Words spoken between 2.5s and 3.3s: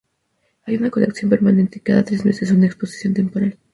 exposición